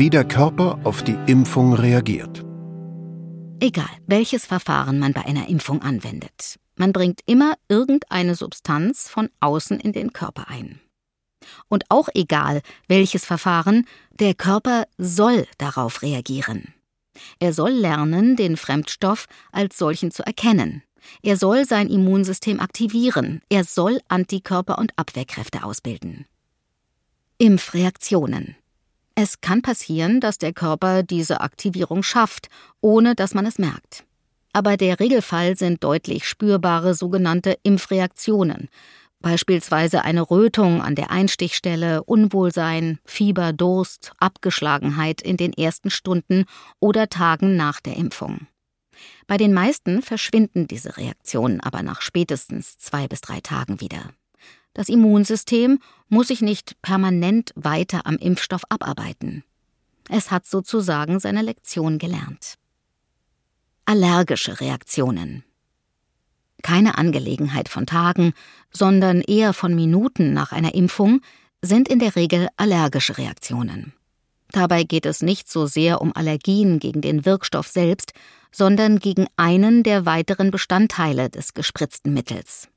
Wie 0.00 0.08
der 0.08 0.24
Körper 0.24 0.80
auf 0.84 1.02
die 1.02 1.18
Impfung 1.26 1.74
reagiert. 1.74 2.42
Egal, 3.60 3.90
welches 4.06 4.46
Verfahren 4.46 4.98
man 4.98 5.12
bei 5.12 5.26
einer 5.26 5.46
Impfung 5.50 5.82
anwendet. 5.82 6.58
Man 6.74 6.94
bringt 6.94 7.20
immer 7.26 7.56
irgendeine 7.68 8.34
Substanz 8.34 9.10
von 9.10 9.28
außen 9.40 9.78
in 9.78 9.92
den 9.92 10.14
Körper 10.14 10.48
ein. 10.48 10.80
Und 11.68 11.84
auch 11.90 12.08
egal, 12.14 12.62
welches 12.88 13.26
Verfahren, 13.26 13.86
der 14.08 14.32
Körper 14.32 14.86
soll 14.96 15.46
darauf 15.58 16.00
reagieren. 16.00 16.72
Er 17.38 17.52
soll 17.52 17.72
lernen, 17.72 18.36
den 18.36 18.56
Fremdstoff 18.56 19.26
als 19.52 19.76
solchen 19.76 20.10
zu 20.10 20.24
erkennen. 20.24 20.82
Er 21.22 21.36
soll 21.36 21.66
sein 21.66 21.90
Immunsystem 21.90 22.58
aktivieren. 22.58 23.42
Er 23.50 23.64
soll 23.64 24.00
Antikörper 24.08 24.78
und 24.78 24.94
Abwehrkräfte 24.96 25.62
ausbilden. 25.62 26.24
Impfreaktionen. 27.36 28.56
Es 29.22 29.42
kann 29.42 29.60
passieren, 29.60 30.18
dass 30.20 30.38
der 30.38 30.54
Körper 30.54 31.02
diese 31.02 31.42
Aktivierung 31.42 32.02
schafft, 32.02 32.48
ohne 32.80 33.14
dass 33.14 33.34
man 33.34 33.44
es 33.44 33.58
merkt. 33.58 34.04
Aber 34.54 34.78
der 34.78 34.98
Regelfall 34.98 35.58
sind 35.58 35.84
deutlich 35.84 36.26
spürbare 36.26 36.94
sogenannte 36.94 37.58
Impfreaktionen, 37.62 38.70
beispielsweise 39.20 40.04
eine 40.04 40.22
Rötung 40.22 40.80
an 40.80 40.94
der 40.94 41.10
Einstichstelle, 41.10 42.02
Unwohlsein, 42.02 42.98
Fieber, 43.04 43.52
Durst, 43.52 44.12
Abgeschlagenheit 44.18 45.20
in 45.20 45.36
den 45.36 45.52
ersten 45.52 45.90
Stunden 45.90 46.46
oder 46.78 47.10
Tagen 47.10 47.56
nach 47.56 47.82
der 47.82 47.98
Impfung. 47.98 48.46
Bei 49.26 49.36
den 49.36 49.52
meisten 49.52 50.00
verschwinden 50.00 50.66
diese 50.66 50.96
Reaktionen 50.96 51.60
aber 51.60 51.82
nach 51.82 52.00
spätestens 52.00 52.78
zwei 52.78 53.06
bis 53.06 53.20
drei 53.20 53.42
Tagen 53.42 53.82
wieder. 53.82 54.14
Das 54.74 54.88
Immunsystem 54.88 55.78
muss 56.08 56.28
sich 56.28 56.42
nicht 56.42 56.80
permanent 56.82 57.52
weiter 57.56 58.06
am 58.06 58.16
Impfstoff 58.16 58.62
abarbeiten. 58.68 59.44
Es 60.08 60.30
hat 60.30 60.46
sozusagen 60.46 61.20
seine 61.20 61.42
Lektion 61.42 61.98
gelernt. 61.98 62.54
Allergische 63.84 64.60
Reaktionen. 64.60 65.44
Keine 66.62 66.98
Angelegenheit 66.98 67.68
von 67.68 67.86
Tagen, 67.86 68.32
sondern 68.70 69.20
eher 69.22 69.52
von 69.52 69.74
Minuten 69.74 70.32
nach 70.32 70.52
einer 70.52 70.74
Impfung 70.74 71.20
sind 71.62 71.88
in 71.88 71.98
der 71.98 72.16
Regel 72.16 72.48
allergische 72.56 73.18
Reaktionen. 73.18 73.92
Dabei 74.52 74.82
geht 74.82 75.06
es 75.06 75.22
nicht 75.22 75.48
so 75.48 75.66
sehr 75.66 76.00
um 76.00 76.14
Allergien 76.14 76.80
gegen 76.80 77.00
den 77.00 77.24
Wirkstoff 77.24 77.68
selbst, 77.68 78.12
sondern 78.50 78.98
gegen 78.98 79.26
einen 79.36 79.82
der 79.82 80.06
weiteren 80.06 80.50
Bestandteile 80.50 81.30
des 81.30 81.54
gespritzten 81.54 82.12
Mittels. 82.12 82.68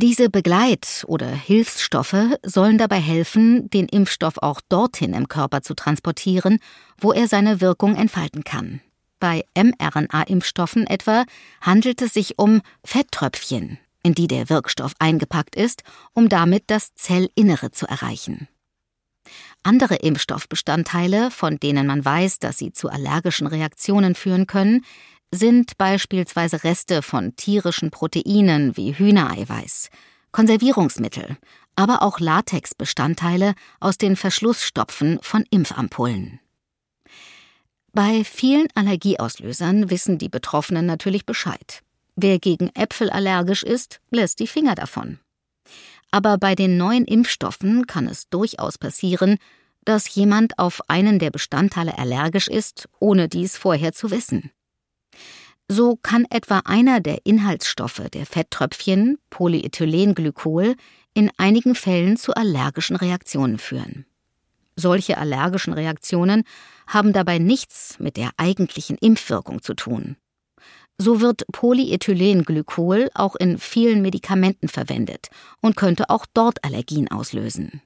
Diese 0.00 0.30
Begleit- 0.30 1.04
oder 1.08 1.26
Hilfsstoffe 1.26 2.36
sollen 2.44 2.78
dabei 2.78 3.00
helfen, 3.00 3.68
den 3.68 3.88
Impfstoff 3.88 4.38
auch 4.38 4.60
dorthin 4.68 5.12
im 5.12 5.26
Körper 5.26 5.60
zu 5.62 5.74
transportieren, 5.74 6.60
wo 7.00 7.12
er 7.12 7.26
seine 7.26 7.60
Wirkung 7.60 7.96
entfalten 7.96 8.44
kann. 8.44 8.80
Bei 9.18 9.44
mRNA-Impfstoffen 9.56 10.86
etwa 10.86 11.24
handelt 11.60 12.00
es 12.00 12.14
sich 12.14 12.38
um 12.38 12.60
Fetttröpfchen, 12.84 13.80
in 14.04 14.14
die 14.14 14.28
der 14.28 14.48
Wirkstoff 14.48 14.92
eingepackt 15.00 15.56
ist, 15.56 15.82
um 16.12 16.28
damit 16.28 16.62
das 16.68 16.94
Zellinnere 16.94 17.72
zu 17.72 17.86
erreichen. 17.86 18.46
Andere 19.64 19.96
Impfstoffbestandteile, 19.96 21.32
von 21.32 21.58
denen 21.58 21.88
man 21.88 22.04
weiß, 22.04 22.38
dass 22.38 22.56
sie 22.56 22.72
zu 22.72 22.88
allergischen 22.88 23.48
Reaktionen 23.48 24.14
führen 24.14 24.46
können, 24.46 24.84
sind 25.30 25.76
beispielsweise 25.76 26.64
Reste 26.64 27.02
von 27.02 27.36
tierischen 27.36 27.90
Proteinen 27.90 28.76
wie 28.76 28.92
Hühnereiweiß, 28.92 29.90
Konservierungsmittel, 30.32 31.36
aber 31.76 32.02
auch 32.02 32.18
Latexbestandteile 32.18 33.54
aus 33.80 33.98
den 33.98 34.16
Verschlussstopfen 34.16 35.18
von 35.22 35.44
Impfampullen. 35.50 36.40
Bei 37.92 38.24
vielen 38.24 38.68
Allergieauslösern 38.74 39.90
wissen 39.90 40.18
die 40.18 40.28
Betroffenen 40.28 40.86
natürlich 40.86 41.26
Bescheid. 41.26 41.82
Wer 42.16 42.38
gegen 42.38 42.70
Äpfel 42.74 43.10
allergisch 43.10 43.62
ist, 43.62 44.00
lässt 44.10 44.40
die 44.40 44.46
Finger 44.46 44.74
davon. 44.74 45.18
Aber 46.10 46.38
bei 46.38 46.54
den 46.54 46.76
neuen 46.76 47.04
Impfstoffen 47.04 47.86
kann 47.86 48.06
es 48.06 48.28
durchaus 48.28 48.78
passieren, 48.78 49.38
dass 49.84 50.14
jemand 50.14 50.58
auf 50.58 50.88
einen 50.88 51.18
der 51.18 51.30
Bestandteile 51.30 51.98
allergisch 51.98 52.48
ist, 52.48 52.88
ohne 52.98 53.28
dies 53.28 53.56
vorher 53.56 53.92
zu 53.92 54.10
wissen. 54.10 54.50
So 55.70 55.96
kann 55.96 56.24
etwa 56.30 56.60
einer 56.64 57.00
der 57.00 57.26
Inhaltsstoffe 57.26 58.02
der 58.12 58.24
Fetttröpfchen, 58.24 59.18
Polyethylenglykol, 59.28 60.76
in 61.12 61.30
einigen 61.36 61.74
Fällen 61.74 62.16
zu 62.16 62.34
allergischen 62.34 62.96
Reaktionen 62.96 63.58
führen. 63.58 64.06
Solche 64.76 65.18
allergischen 65.18 65.74
Reaktionen 65.74 66.44
haben 66.86 67.12
dabei 67.12 67.38
nichts 67.38 67.98
mit 67.98 68.16
der 68.16 68.30
eigentlichen 68.36 68.96
Impfwirkung 68.96 69.60
zu 69.60 69.74
tun. 69.74 70.16
So 70.96 71.20
wird 71.20 71.44
Polyethylenglykol 71.52 73.10
auch 73.14 73.36
in 73.36 73.58
vielen 73.58 74.00
Medikamenten 74.00 74.68
verwendet 74.68 75.28
und 75.60 75.76
könnte 75.76 76.08
auch 76.08 76.26
dort 76.32 76.64
Allergien 76.64 77.08
auslösen. 77.08 77.82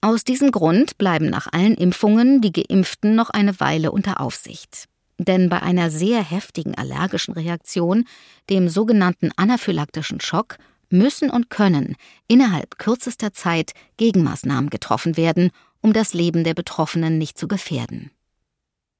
Aus 0.00 0.22
diesem 0.22 0.50
Grund 0.50 0.96
bleiben 0.96 1.28
nach 1.28 1.48
allen 1.52 1.74
Impfungen 1.74 2.40
die 2.40 2.52
Geimpften 2.52 3.14
noch 3.14 3.30
eine 3.30 3.58
Weile 3.58 3.90
unter 3.90 4.20
Aufsicht. 4.20 4.86
Denn 5.26 5.48
bei 5.48 5.62
einer 5.62 5.90
sehr 5.90 6.22
heftigen 6.22 6.74
allergischen 6.74 7.34
Reaktion, 7.34 8.04
dem 8.50 8.68
sogenannten 8.68 9.30
anaphylaktischen 9.36 10.20
Schock, 10.20 10.58
müssen 10.90 11.30
und 11.30 11.50
können 11.50 11.96
innerhalb 12.28 12.78
kürzester 12.78 13.32
Zeit 13.32 13.72
Gegenmaßnahmen 13.96 14.70
getroffen 14.70 15.16
werden, 15.16 15.50
um 15.80 15.92
das 15.92 16.14
Leben 16.14 16.44
der 16.44 16.54
Betroffenen 16.54 17.18
nicht 17.18 17.38
zu 17.38 17.48
gefährden. 17.48 18.10